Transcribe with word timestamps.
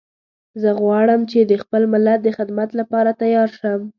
زه 0.61 0.69
غواړم 0.81 1.21
چې 1.31 1.39
د 1.43 1.53
خپل 1.63 1.81
ملت 1.93 2.19
د 2.23 2.29
خدمت 2.37 2.69
لپاره 2.79 3.17
تیار 3.21 3.49
شم 3.59 3.81